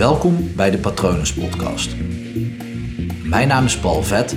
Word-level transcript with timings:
Welkom 0.00 0.56
bij 0.56 0.70
de 0.70 0.78
Patronus 0.78 1.34
Podcast. 1.34 1.96
Mijn 3.24 3.48
naam 3.48 3.64
is 3.64 3.80
Paul 3.80 4.02
Vet 4.02 4.32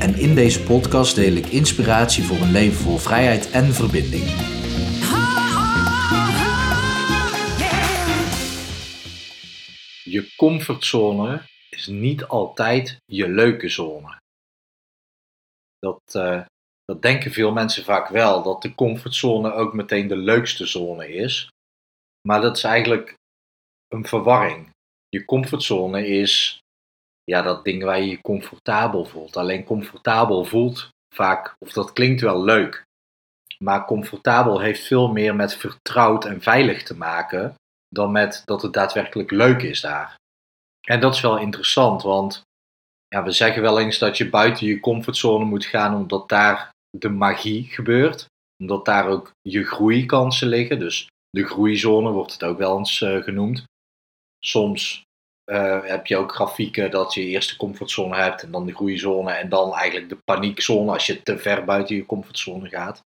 en 0.00 0.14
in 0.14 0.34
deze 0.34 0.62
podcast 0.62 1.14
deel 1.14 1.32
ik 1.32 1.46
inspiratie 1.46 2.24
voor 2.24 2.36
een 2.36 2.50
leven 2.50 2.76
vol 2.76 2.96
vrijheid 2.96 3.50
en 3.50 3.64
verbinding. 3.64 4.24
Je 10.04 10.32
comfortzone 10.36 11.42
is 11.68 11.86
niet 11.86 12.24
altijd 12.24 12.96
je 13.04 13.28
leuke 13.28 13.68
zone. 13.68 14.18
Dat, 15.78 16.02
eh, 16.12 16.42
dat 16.84 17.02
denken 17.02 17.30
veel 17.30 17.52
mensen 17.52 17.84
vaak 17.84 18.08
wel, 18.08 18.42
dat 18.42 18.62
de 18.62 18.74
comfortzone 18.74 19.52
ook 19.52 19.74
meteen 19.74 20.08
de 20.08 20.16
leukste 20.16 20.66
zone 20.66 21.08
is. 21.08 21.48
Maar 22.28 22.40
dat 22.40 22.56
is 22.56 22.64
eigenlijk 22.64 23.14
een 23.88 24.06
verwarring. 24.06 24.70
Je 25.10 25.24
comfortzone 25.24 26.06
is 26.06 26.58
ja, 27.24 27.42
dat 27.42 27.64
ding 27.64 27.82
waar 27.82 28.00
je 28.00 28.08
je 28.08 28.20
comfortabel 28.20 29.04
voelt. 29.04 29.36
Alleen 29.36 29.64
comfortabel 29.64 30.44
voelt 30.44 30.88
vaak, 31.14 31.54
of 31.58 31.72
dat 31.72 31.92
klinkt 31.92 32.20
wel 32.20 32.44
leuk. 32.44 32.82
Maar 33.58 33.84
comfortabel 33.84 34.60
heeft 34.60 34.86
veel 34.86 35.12
meer 35.12 35.34
met 35.34 35.54
vertrouwd 35.54 36.24
en 36.24 36.42
veilig 36.42 36.82
te 36.82 36.96
maken 36.96 37.54
dan 37.88 38.12
met 38.12 38.42
dat 38.44 38.62
het 38.62 38.72
daadwerkelijk 38.72 39.30
leuk 39.30 39.62
is 39.62 39.80
daar. 39.80 40.16
En 40.86 41.00
dat 41.00 41.14
is 41.14 41.20
wel 41.20 41.38
interessant, 41.38 42.02
want 42.02 42.42
ja, 43.08 43.22
we 43.22 43.30
zeggen 43.30 43.62
wel 43.62 43.80
eens 43.80 43.98
dat 43.98 44.16
je 44.16 44.28
buiten 44.28 44.66
je 44.66 44.80
comfortzone 44.80 45.44
moet 45.44 45.64
gaan 45.64 45.94
omdat 45.94 46.28
daar 46.28 46.70
de 46.90 47.08
magie 47.08 47.64
gebeurt. 47.64 48.26
Omdat 48.62 48.84
daar 48.84 49.06
ook 49.06 49.30
je 49.42 49.64
groeikansen 49.64 50.48
liggen. 50.48 50.78
Dus 50.78 51.06
de 51.30 51.44
groeizone 51.44 52.10
wordt 52.10 52.32
het 52.32 52.44
ook 52.44 52.58
wel 52.58 52.78
eens 52.78 53.00
uh, 53.00 53.22
genoemd. 53.22 53.64
Soms 54.40 55.02
uh, 55.50 55.84
heb 55.84 56.06
je 56.06 56.16
ook 56.16 56.34
grafieken 56.34 56.90
dat 56.90 57.14
je 57.14 57.24
eerst 57.24 57.50
de 57.50 57.56
comfortzone 57.56 58.16
hebt 58.16 58.42
en 58.42 58.50
dan 58.50 58.66
de 58.66 58.74
groeizone 58.74 59.32
en 59.32 59.48
dan 59.48 59.74
eigenlijk 59.74 60.08
de 60.08 60.18
paniekzone 60.24 60.92
als 60.92 61.06
je 61.06 61.22
te 61.22 61.38
ver 61.38 61.64
buiten 61.64 61.96
je 61.96 62.06
comfortzone 62.06 62.68
gaat. 62.68 63.00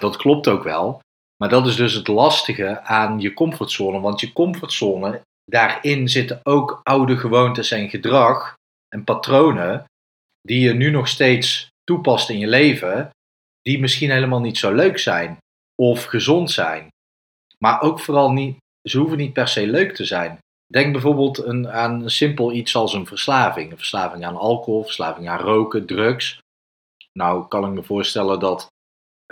Dat 0.00 0.16
klopt 0.16 0.48
ook 0.48 0.62
wel. 0.62 1.00
Maar 1.36 1.48
dat 1.48 1.66
is 1.66 1.76
dus 1.76 1.92
het 1.92 2.08
lastige 2.08 2.80
aan 2.80 3.20
je 3.20 3.32
comfortzone. 3.32 4.00
Want 4.00 4.20
je 4.20 4.32
comfortzone, 4.32 5.20
daarin 5.44 6.08
zitten 6.08 6.40
ook 6.42 6.80
oude 6.82 7.16
gewoontes 7.16 7.70
en 7.70 7.88
gedrag 7.88 8.54
en 8.88 9.04
patronen 9.04 9.84
die 10.40 10.60
je 10.60 10.74
nu 10.74 10.90
nog 10.90 11.08
steeds 11.08 11.68
toepast 11.84 12.30
in 12.30 12.38
je 12.38 12.46
leven, 12.46 13.10
die 13.62 13.80
misschien 13.80 14.10
helemaal 14.10 14.40
niet 14.40 14.58
zo 14.58 14.72
leuk 14.72 14.98
zijn 14.98 15.36
of 15.74 16.04
gezond 16.04 16.50
zijn. 16.50 16.88
Maar 17.58 17.80
ook 17.80 18.00
vooral 18.00 18.32
niet, 18.32 18.56
ze 18.88 18.98
hoeven 18.98 19.18
niet 19.18 19.32
per 19.32 19.48
se 19.48 19.66
leuk 19.66 19.94
te 19.94 20.04
zijn. 20.04 20.38
Denk 20.66 20.92
bijvoorbeeld 20.92 21.38
een, 21.38 21.68
aan 21.68 22.02
een 22.02 22.10
simpel 22.10 22.52
iets 22.52 22.76
als 22.76 22.92
een 22.94 23.06
verslaving. 23.06 23.70
Een 23.70 23.76
verslaving 23.76 24.24
aan 24.24 24.36
alcohol, 24.36 24.82
verslaving 24.82 25.28
aan 25.28 25.38
roken, 25.38 25.86
drugs. 25.86 26.38
Nou 27.18 27.48
kan 27.48 27.64
ik 27.64 27.70
me 27.70 27.82
voorstellen 27.82 28.40
dat 28.40 28.66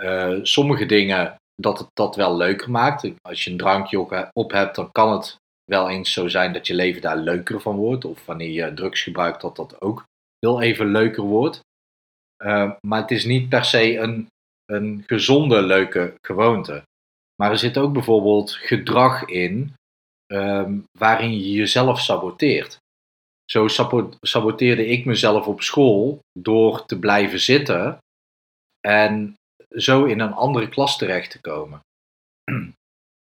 uh, 0.03 0.39
sommige 0.41 0.85
dingen 0.85 1.35
dat 1.55 1.79
het 1.79 1.87
dat 1.93 2.15
wel 2.15 2.37
leuker 2.37 2.71
maakt. 2.71 3.11
Als 3.21 3.43
je 3.43 3.51
een 3.51 3.57
drankje 3.57 4.29
op 4.33 4.51
hebt, 4.51 4.75
dan 4.75 4.91
kan 4.91 5.11
het 5.11 5.37
wel 5.63 5.89
eens 5.89 6.13
zo 6.13 6.27
zijn 6.27 6.53
dat 6.53 6.67
je 6.67 6.73
leven 6.73 7.01
daar 7.01 7.17
leuker 7.17 7.61
van 7.61 7.75
wordt. 7.75 8.05
Of 8.05 8.25
wanneer 8.25 8.51
je 8.51 8.73
drugs 8.73 9.03
gebruikt, 9.03 9.41
dat 9.41 9.55
dat 9.55 9.81
ook 9.81 10.03
heel 10.39 10.61
even 10.61 10.91
leuker 10.91 11.23
wordt. 11.23 11.59
Uh, 12.43 12.71
maar 12.87 13.01
het 13.01 13.11
is 13.11 13.25
niet 13.25 13.49
per 13.49 13.65
se 13.65 13.97
een, 13.97 14.27
een 14.65 15.03
gezonde, 15.05 15.61
leuke 15.61 16.13
gewoonte. 16.21 16.83
Maar 17.35 17.51
er 17.51 17.57
zit 17.57 17.77
ook 17.77 17.93
bijvoorbeeld 17.93 18.51
gedrag 18.51 19.25
in 19.25 19.73
um, 20.33 20.83
waarin 20.97 21.31
je 21.31 21.51
jezelf 21.51 21.99
saboteert. 21.99 22.77
Zo 23.45 23.67
saboteerde 24.21 24.87
ik 24.87 25.05
mezelf 25.05 25.47
op 25.47 25.61
school 25.61 26.19
door 26.39 26.85
te 26.85 26.99
blijven 26.99 27.39
zitten 27.39 27.97
en 28.87 29.33
zo 29.77 30.05
in 30.05 30.19
een 30.19 30.33
andere 30.33 30.69
klas 30.69 30.97
terecht 30.97 31.31
te 31.31 31.41
komen. 31.41 31.79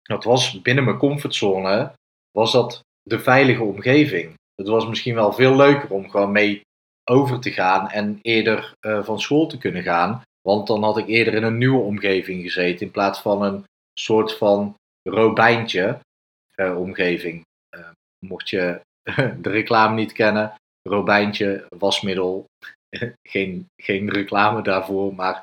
Dat 0.02 0.24
was 0.24 0.62
binnen 0.62 0.84
mijn 0.84 0.98
comfortzone, 0.98 1.92
was 2.30 2.52
dat 2.52 2.80
de 3.02 3.18
veilige 3.18 3.62
omgeving. 3.62 4.34
Het 4.54 4.68
was 4.68 4.86
misschien 4.86 5.14
wel 5.14 5.32
veel 5.32 5.56
leuker 5.56 5.90
om 5.90 6.10
gewoon 6.10 6.32
mee 6.32 6.60
over 7.04 7.40
te 7.40 7.50
gaan 7.50 7.90
en 7.90 8.18
eerder 8.22 8.74
uh, 8.80 9.04
van 9.04 9.20
school 9.20 9.46
te 9.46 9.58
kunnen 9.58 9.82
gaan. 9.82 10.22
Want 10.40 10.66
dan 10.66 10.82
had 10.82 10.98
ik 10.98 11.06
eerder 11.06 11.34
in 11.34 11.42
een 11.42 11.58
nieuwe 11.58 11.82
omgeving 11.82 12.42
gezeten 12.42 12.86
in 12.86 12.92
plaats 12.92 13.20
van 13.20 13.42
een 13.42 13.64
soort 13.92 14.36
van 14.36 14.74
robijntje 15.02 15.98
omgeving. 16.58 17.46
Uh, 17.76 17.88
mocht 18.26 18.48
je 18.48 18.80
de 19.42 19.50
reclame 19.50 19.94
niet 19.94 20.12
kennen, 20.12 20.54
robijntje, 20.88 21.66
wasmiddel, 21.78 22.44
geen, 23.28 23.66
geen 23.82 24.10
reclame 24.10 24.62
daarvoor, 24.62 25.14
maar 25.14 25.42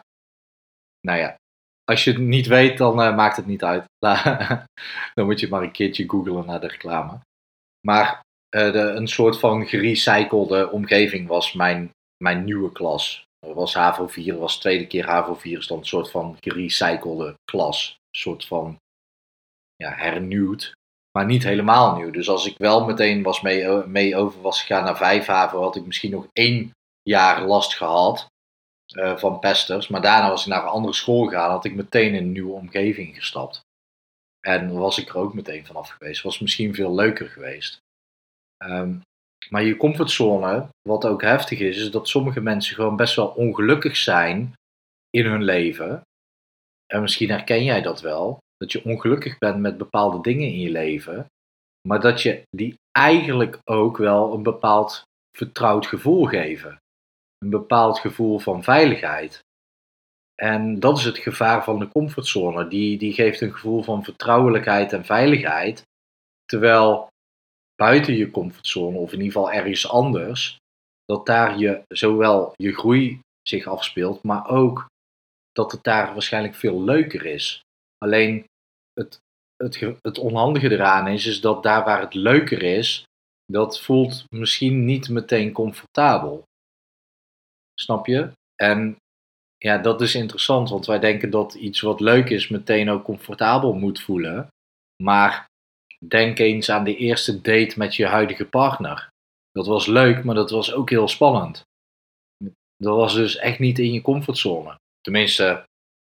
nou 1.02 1.20
ja, 1.20 1.36
als 1.84 2.04
je 2.04 2.12
het 2.12 2.20
niet 2.20 2.48
weet, 2.48 2.78
dan 2.78 3.02
uh, 3.02 3.16
maakt 3.16 3.36
het 3.36 3.46
niet 3.46 3.64
uit. 3.64 3.86
dan 5.14 5.26
moet 5.26 5.40
je 5.40 5.48
maar 5.48 5.62
een 5.62 5.72
keertje 5.72 6.10
googlen 6.10 6.46
naar 6.46 6.62
de 6.62 6.68
reclame. 6.68 7.20
Maar 7.88 8.22
de, 8.50 8.94
een 8.96 9.08
soort 9.08 9.40
van 9.40 9.66
gerecyclede 9.68 10.72
omgeving 10.72 11.28
was 11.28 11.54
mijn, 11.54 11.92
mijn 12.24 12.44
nieuwe 12.44 12.72
klas. 12.72 13.24
Er 13.48 13.54
was 13.54 13.74
HAVO 13.74 14.08
4, 14.08 14.38
was 14.38 14.54
de 14.54 14.60
tweede 14.60 14.88
keer 14.88 15.06
HAVO 15.06 15.36
4, 15.36 15.58
is 15.58 15.68
dan 15.68 15.78
een 15.78 15.86
soort 15.86 16.12
van 16.12 16.38
gerecyclede 16.40 17.36
klas. 17.52 17.90
Een 17.90 18.20
soort 18.20 18.46
van 18.46 18.78
ja, 19.76 19.92
hernieuwd, 19.96 20.74
maar 21.16 21.26
niet 21.26 21.44
helemaal 21.44 21.96
nieuw. 21.96 22.12
Dus 22.12 22.30
als 22.30 22.46
ik 22.46 22.58
wel 22.58 22.86
meteen 22.86 23.24
was 23.24 23.42
mee, 23.42 23.68
mee 23.88 24.16
over 24.16 24.42
was 24.42 24.62
gegaan 24.62 24.84
naar 24.84 24.98
vijf 24.98 25.26
HAVO, 25.26 25.62
had 25.62 25.76
ik 25.76 25.86
misschien 25.86 26.12
nog 26.12 26.28
één 26.34 26.72
jaar 27.02 27.46
last 27.46 27.76
gehad. 27.76 28.28
Uh, 28.94 29.18
van 29.18 29.40
pesters. 29.40 29.88
Maar 29.88 30.02
daarna 30.02 30.30
was 30.30 30.42
ik 30.42 30.48
naar 30.48 30.64
een 30.64 30.70
andere 30.70 30.94
school 30.94 31.26
gegaan, 31.26 31.50
had 31.50 31.66
ik 31.66 31.76
meteen 31.76 32.14
in 32.14 32.24
een 32.24 32.32
nieuwe 32.32 32.54
omgeving 32.54 33.16
gestapt. 33.16 33.62
En 34.40 34.74
was 34.74 34.98
ik 34.98 35.10
er 35.10 35.18
ook 35.18 35.34
meteen 35.34 35.66
vanaf 35.66 35.90
geweest. 35.90 36.22
Was 36.22 36.40
misschien 36.40 36.76
veel 36.76 36.96
leuker 36.96 37.30
geweest. 37.30 37.78
Um, 38.64 39.02
maar 39.50 39.64
je 39.64 39.78
comfortzone, 39.78 40.68
wat 40.82 41.06
ook 41.06 41.22
heftig 41.22 41.60
is, 41.60 41.78
is 41.78 41.92
dat 41.92 42.08
sommige 42.08 42.42
mensen 42.42 42.76
gewoon 42.76 42.96
best 42.96 43.16
wel 43.16 43.28
ongelukkig 43.28 43.98
zijn 43.98 44.54
in 45.10 45.26
hun 45.26 45.44
leven. 45.44 46.02
En 46.86 47.02
misschien 47.02 47.30
herken 47.30 47.64
jij 47.64 47.82
dat 47.82 48.02
wel. 48.02 48.38
Dat 48.58 48.72
je 48.72 48.84
ongelukkig 48.84 49.38
bent 49.38 49.60
met 49.60 49.78
bepaalde 49.78 50.22
dingen 50.22 50.48
in 50.48 50.60
je 50.60 50.72
leven. 50.72 51.26
Maar 51.88 52.00
dat 52.00 52.22
je 52.22 52.42
die 52.50 52.76
eigenlijk 52.92 53.60
ook 53.64 53.98
wel 53.98 54.34
een 54.34 54.44
bepaald 54.44 55.02
vertrouwd 55.38 55.86
gevoel 55.86 56.26
geven 56.26 56.80
een 57.46 57.50
bepaald 57.50 58.00
gevoel 58.00 58.40
van 58.40 58.64
veiligheid. 58.64 59.40
En 60.36 60.80
dat 60.80 60.98
is 60.98 61.04
het 61.04 61.18
gevaar 61.18 61.64
van 61.64 61.80
de 61.80 61.88
comfortzone. 61.88 62.68
Die, 62.68 62.98
die 62.98 63.14
geeft 63.14 63.42
een 63.42 63.54
gevoel 63.54 63.84
van 63.84 64.04
vertrouwelijkheid 64.04 64.94
en 64.94 65.06
veiligheid. 65.06 65.82
Terwijl 66.46 67.08
buiten 67.76 68.14
je 68.14 68.32
comfortzone, 68.32 68.98
of 68.98 69.12
in 69.14 69.22
ieder 69.22 69.34
geval 69.34 69.52
ergens 69.52 69.90
anders, 69.90 70.58
dat 71.06 71.26
daar 71.26 71.58
je, 71.58 71.82
zowel 71.88 72.54
je 72.56 72.74
groei 72.74 73.20
zich 73.42 73.68
afspeelt, 73.68 74.24
maar 74.24 74.50
ook 74.50 74.86
dat 75.52 75.72
het 75.72 75.84
daar 75.84 76.14
waarschijnlijk 76.14 76.56
veel 76.56 76.84
leuker 76.84 77.26
is. 77.26 77.62
Alleen 78.06 78.46
het, 78.94 79.20
het, 79.56 79.98
het 80.02 80.18
onhandige 80.18 80.72
eraan 80.72 81.08
is, 81.08 81.26
is 81.26 81.42
dat 81.42 81.64
daar 81.64 81.86
waar 81.86 82.02
het 82.02 82.14
leuker 82.14 82.64
is, 82.64 83.04
dat 83.46 83.82
voelt 83.82 84.24
misschien 84.30 84.86
niet 84.86 85.10
meteen 85.10 85.52
comfortabel. 85.52 86.44
Snap 87.80 88.06
je? 88.06 88.32
En 88.56 88.98
ja, 89.58 89.78
dat 89.78 90.02
is 90.02 90.16
interessant, 90.16 90.70
want 90.70 90.86
wij 90.86 91.00
denken 91.00 91.30
dat 91.30 91.54
iets 91.54 91.82
wat 91.82 92.00
leuk 92.00 92.30
is 92.30 92.48
meteen 92.48 92.90
ook 92.90 93.04
comfortabel 93.04 93.74
moet 93.74 94.02
voelen. 94.02 94.48
Maar 95.04 95.46
denk 96.08 96.40
eens 96.40 96.70
aan 96.70 96.84
de 96.84 96.96
eerste 96.96 97.42
date 97.42 97.74
met 97.78 97.96
je 97.96 98.06
huidige 98.06 98.46
partner. 98.46 99.10
Dat 99.52 99.68
was 99.68 99.86
leuk, 99.86 100.24
maar 100.24 100.36
dat 100.36 100.50
was 100.50 100.74
ook 100.74 100.90
heel 100.90 101.08
spannend. 101.08 101.64
Dat 102.78 102.96
was 102.96 103.14
dus 103.14 103.36
echt 103.36 103.60
niet 103.60 103.80
in 103.80 103.94
je 103.94 104.02
comfortzone. 104.02 104.80
Tenminste, 105.02 105.64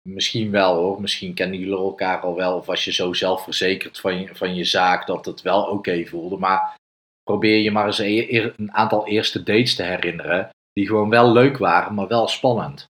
misschien 0.03 0.51
wel 0.51 0.77
hoor. 0.77 1.01
Misschien 1.01 1.35
kennen 1.35 1.59
jullie 1.59 1.77
elkaar 1.77 2.21
al 2.21 2.35
wel. 2.35 2.57
Of 2.57 2.67
was 2.67 2.85
je 2.85 2.93
zo 2.93 3.13
zelfverzekerd 3.13 4.01
van 4.01 4.21
je, 4.21 4.35
van 4.35 4.55
je 4.55 4.65
zaak 4.65 5.07
dat 5.07 5.25
het 5.25 5.43
wel 5.43 5.63
oké 5.63 6.05
voelde. 6.07 6.37
Maar 6.37 6.77
probeer 7.23 7.59
je 7.59 7.71
maar 7.71 7.87
eens 7.87 7.99
een, 7.99 8.53
een 8.57 8.73
aantal 8.73 9.07
eerste 9.07 9.43
dates 9.43 9.75
te 9.75 9.83
herinneren 9.83 10.51
die 10.73 10.87
gewoon 10.87 11.09
wel 11.09 11.33
leuk 11.33 11.59
waren, 11.59 11.95
maar 11.95 12.09
wel 12.09 12.29
spannend. 12.29 12.89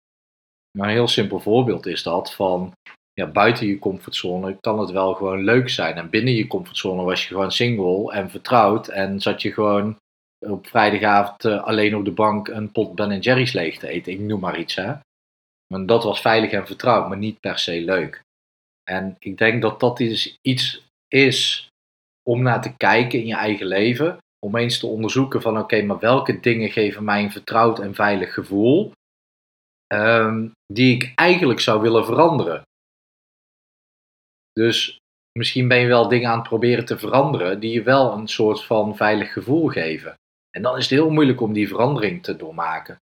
Maar 0.78 0.88
een 0.88 0.94
heel 0.94 1.08
simpel 1.08 1.40
voorbeeld 1.40 1.86
is 1.86 2.02
dat 2.02 2.34
van 2.34 2.72
ja, 3.12 3.26
buiten 3.26 3.66
je 3.66 3.78
comfortzone 3.78 4.56
kan 4.60 4.78
het 4.78 4.90
wel 4.90 5.14
gewoon 5.14 5.44
leuk 5.44 5.68
zijn. 5.68 5.96
En 5.96 6.10
binnen 6.10 6.34
je 6.34 6.46
comfortzone 6.46 7.02
was 7.02 7.22
je 7.22 7.28
gewoon 7.28 7.52
single 7.52 8.12
en 8.12 8.30
vertrouwd 8.30 8.88
en 8.88 9.20
zat 9.20 9.42
je 9.42 9.52
gewoon 9.52 9.96
op 10.38 10.66
vrijdagavond 10.66 11.44
uh, 11.44 11.64
alleen 11.64 11.96
op 11.96 12.04
de 12.04 12.10
bank 12.10 12.48
een 12.48 12.72
pot 12.72 12.94
Ben 12.94 13.18
Jerry's 13.18 13.52
leeg 13.52 13.78
te 13.78 13.88
eten. 13.88 14.12
Ik 14.12 14.18
noem 14.18 14.40
maar 14.40 14.58
iets 14.58 14.74
hè. 14.74 14.94
Maar 15.68 15.86
dat 15.86 16.04
was 16.04 16.20
veilig 16.20 16.50
en 16.50 16.66
vertrouwd, 16.66 17.08
maar 17.08 17.18
niet 17.18 17.40
per 17.40 17.58
se 17.58 17.80
leuk. 17.80 18.22
En 18.90 19.16
ik 19.18 19.38
denk 19.38 19.62
dat 19.62 19.80
dat 19.80 20.00
is 20.00 20.38
iets 20.42 20.86
is 21.08 21.68
om 22.22 22.42
naar 22.42 22.62
te 22.62 22.76
kijken 22.76 23.18
in 23.18 23.26
je 23.26 23.34
eigen 23.34 23.66
leven. 23.66 24.18
Om 24.38 24.56
eens 24.56 24.78
te 24.78 24.86
onderzoeken 24.86 25.42
van 25.42 25.58
oké, 25.58 25.82
maar 25.82 25.98
welke 25.98 26.40
dingen 26.40 26.70
geven 26.70 27.04
mij 27.04 27.22
een 27.22 27.32
vertrouwd 27.32 27.78
en 27.78 27.94
veilig 27.94 28.34
gevoel. 28.34 28.92
ehm, 29.86 30.48
die 30.66 30.94
ik 30.94 31.12
eigenlijk 31.14 31.60
zou 31.60 31.80
willen 31.80 32.04
veranderen. 32.04 32.62
Dus 34.52 34.98
misschien 35.38 35.68
ben 35.68 35.78
je 35.78 35.86
wel 35.86 36.08
dingen 36.08 36.30
aan 36.30 36.38
het 36.38 36.48
proberen 36.48 36.84
te 36.84 36.98
veranderen 36.98 37.60
die 37.60 37.72
je 37.72 37.82
wel 37.82 38.12
een 38.12 38.28
soort 38.28 38.64
van 38.64 38.96
veilig 38.96 39.32
gevoel 39.32 39.68
geven. 39.68 40.14
En 40.50 40.62
dan 40.62 40.76
is 40.76 40.82
het 40.82 40.98
heel 40.98 41.10
moeilijk 41.10 41.40
om 41.40 41.52
die 41.52 41.68
verandering 41.68 42.22
te 42.22 42.36
doormaken. 42.36 42.96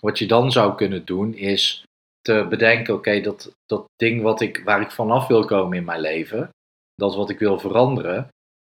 Wat 0.00 0.18
je 0.18 0.26
dan 0.26 0.52
zou 0.52 0.74
kunnen 0.74 1.04
doen 1.04 1.34
is 1.34 1.85
te 2.26 2.46
bedenken, 2.48 2.94
oké, 2.94 3.20
dat, 3.20 3.52
dat 3.66 3.84
ding 3.96 4.22
wat 4.22 4.40
ik, 4.40 4.62
waar 4.64 4.80
ik 4.80 4.90
vanaf 4.90 5.26
wil 5.26 5.44
komen 5.44 5.76
in 5.76 5.84
mijn 5.84 6.00
leven, 6.00 6.50
dat 6.94 7.14
wat 7.14 7.30
ik 7.30 7.38
wil 7.38 7.58
veranderen, 7.58 8.28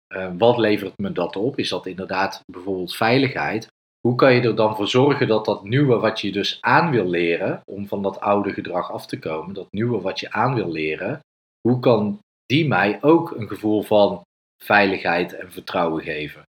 eh, 0.08 0.32
wat 0.38 0.58
levert 0.58 0.98
me 0.98 1.12
dat 1.12 1.36
op? 1.36 1.60
Is 1.60 1.70
dat 1.70 1.86
inderdaad 1.86 2.42
bijvoorbeeld 2.52 2.96
veiligheid? 2.96 3.68
Hoe 4.00 4.16
kan 4.16 4.34
je 4.34 4.42
er 4.42 4.56
dan 4.56 4.76
voor 4.76 4.88
zorgen 4.88 5.28
dat 5.28 5.46
dat 5.46 5.64
nieuwe 5.64 6.00
wat 6.00 6.22
je 6.22 6.32
dus 6.32 6.58
aan 6.62 6.92
wil 6.92 7.06
leren, 7.06 7.62
om 7.66 7.88
van 7.88 8.02
dat 8.02 8.20
oude 8.20 8.54
gedrag 8.54 8.92
af 8.92 9.06
te 9.06 9.20
komen, 9.20 9.54
dat 9.54 9.72
nieuwe 9.72 10.02
wat 10.02 10.20
je 10.20 10.32
aan 10.32 10.54
wil 10.56 10.72
leren, 10.72 11.20
hoe 11.68 11.80
kan 11.80 12.20
die 12.46 12.68
mij 12.68 12.98
ook 13.02 13.32
een 13.32 13.48
gevoel 13.48 13.82
van 13.82 14.22
veiligheid 14.64 15.34
en 15.34 15.52
vertrouwen 15.52 16.04
geven? 16.04 16.42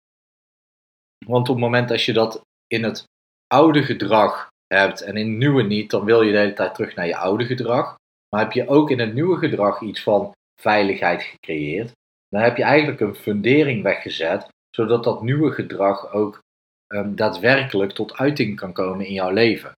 Want 1.26 1.48
op 1.48 1.54
het 1.54 1.64
moment 1.64 1.88
dat 1.88 2.02
je 2.02 2.12
dat 2.12 2.40
in 2.66 2.84
het 2.84 3.04
oude 3.46 3.82
gedrag 3.82 4.48
hebt 4.66 5.00
en 5.00 5.16
in 5.16 5.28
het 5.28 5.38
nieuwe 5.38 5.62
niet, 5.62 5.90
dan 5.90 6.04
wil 6.04 6.22
je 6.22 6.32
de 6.32 6.38
hele 6.38 6.52
tijd 6.52 6.74
terug 6.74 6.94
naar 6.94 7.06
je 7.06 7.16
oude 7.16 7.44
gedrag. 7.44 7.96
Maar 8.28 8.40
heb 8.40 8.52
je 8.52 8.68
ook 8.68 8.90
in 8.90 8.98
het 8.98 9.14
nieuwe 9.14 9.36
gedrag 9.36 9.80
iets 9.80 10.02
van 10.02 10.32
veiligheid 10.60 11.22
gecreëerd, 11.22 11.92
dan 12.28 12.42
heb 12.42 12.56
je 12.56 12.62
eigenlijk 12.62 13.00
een 13.00 13.14
fundering 13.14 13.82
weggezet, 13.82 14.48
zodat 14.70 15.04
dat 15.04 15.22
nieuwe 15.22 15.52
gedrag 15.52 16.12
ook 16.12 16.40
um, 16.86 17.16
daadwerkelijk 17.16 17.92
tot 17.92 18.16
uiting 18.16 18.56
kan 18.56 18.72
komen 18.72 19.06
in 19.06 19.12
jouw 19.12 19.30
leven. 19.30 19.72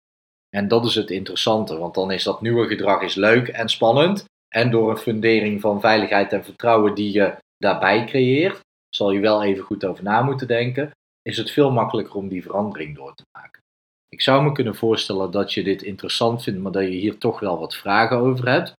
En 0.48 0.68
dat 0.68 0.84
is 0.84 0.94
het 0.94 1.10
interessante, 1.10 1.78
want 1.78 1.94
dan 1.94 2.10
is 2.10 2.22
dat 2.22 2.40
nieuwe 2.40 2.66
gedrag 2.66 3.02
is 3.02 3.14
leuk 3.14 3.48
en 3.48 3.68
spannend. 3.68 4.24
En 4.48 4.70
door 4.70 4.90
een 4.90 4.96
fundering 4.96 5.60
van 5.60 5.80
veiligheid 5.80 6.32
en 6.32 6.44
vertrouwen 6.44 6.94
die 6.94 7.12
je 7.12 7.36
daarbij 7.58 8.04
creëert, 8.04 8.60
zal 8.88 9.10
je 9.10 9.20
wel 9.20 9.42
even 9.42 9.64
goed 9.64 9.84
over 9.84 10.04
na 10.04 10.22
moeten 10.22 10.46
denken, 10.46 10.90
is 11.22 11.36
het 11.36 11.50
veel 11.50 11.70
makkelijker 11.70 12.14
om 12.14 12.28
die 12.28 12.42
verandering 12.42 12.96
door 12.96 13.14
te 13.14 13.24
maken. 13.32 13.62
Ik 14.08 14.20
zou 14.20 14.42
me 14.42 14.52
kunnen 14.52 14.74
voorstellen 14.74 15.30
dat 15.30 15.52
je 15.52 15.62
dit 15.62 15.82
interessant 15.82 16.42
vindt, 16.42 16.60
maar 16.60 16.72
dat 16.72 16.82
je 16.82 16.88
hier 16.88 17.18
toch 17.18 17.40
wel 17.40 17.58
wat 17.58 17.76
vragen 17.76 18.16
over 18.16 18.48
hebt. 18.48 18.72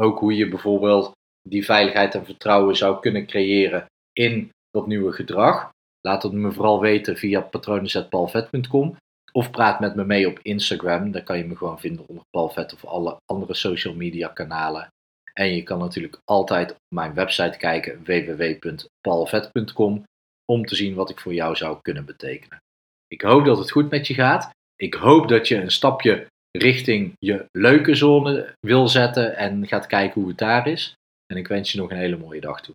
Ook 0.00 0.18
hoe 0.18 0.36
je 0.36 0.48
bijvoorbeeld 0.48 1.12
die 1.48 1.64
veiligheid 1.64 2.14
en 2.14 2.24
vertrouwen 2.24 2.76
zou 2.76 3.00
kunnen 3.00 3.26
creëren 3.26 3.86
in 4.12 4.50
dat 4.70 4.86
nieuwe 4.86 5.12
gedrag. 5.12 5.70
Laat 6.00 6.22
het 6.22 6.32
me 6.32 6.52
vooral 6.52 6.80
weten 6.80 7.16
via 7.16 7.40
patronen.palvet.com 7.40 8.96
of 9.32 9.50
praat 9.50 9.80
met 9.80 9.94
me 9.94 10.04
mee 10.04 10.28
op 10.28 10.38
Instagram. 10.42 11.10
Daar 11.10 11.22
kan 11.22 11.38
je 11.38 11.44
me 11.44 11.56
gewoon 11.56 11.80
vinden 11.80 12.08
onder 12.08 12.24
Palvet 12.30 12.74
of 12.74 12.84
alle 12.84 13.16
andere 13.24 13.54
social 13.54 13.94
media 13.94 14.28
kanalen. 14.28 14.88
En 15.32 15.54
je 15.54 15.62
kan 15.62 15.78
natuurlijk 15.78 16.18
altijd 16.24 16.70
op 16.70 16.78
mijn 16.94 17.14
website 17.14 17.58
kijken 17.58 18.04
www.palvet.com 18.04 20.04
om 20.44 20.64
te 20.64 20.74
zien 20.74 20.94
wat 20.94 21.10
ik 21.10 21.20
voor 21.20 21.34
jou 21.34 21.56
zou 21.56 21.78
kunnen 21.82 22.04
betekenen. 22.04 22.58
Ik 23.06 23.20
hoop 23.20 23.44
dat 23.44 23.58
het 23.58 23.70
goed 23.70 23.90
met 23.90 24.06
je 24.06 24.14
gaat. 24.14 24.50
Ik 24.82 24.94
hoop 24.94 25.28
dat 25.28 25.48
je 25.48 25.56
een 25.56 25.70
stapje 25.70 26.26
richting 26.58 27.12
je 27.18 27.44
leuke 27.52 27.94
zone 27.94 28.54
wil 28.60 28.88
zetten 28.88 29.36
en 29.36 29.66
gaat 29.66 29.86
kijken 29.86 30.20
hoe 30.20 30.30
het 30.30 30.38
daar 30.38 30.66
is. 30.66 30.94
En 31.26 31.36
ik 31.36 31.48
wens 31.48 31.72
je 31.72 31.78
nog 31.78 31.90
een 31.90 31.96
hele 31.96 32.16
mooie 32.16 32.40
dag 32.40 32.60
toe. 32.60 32.74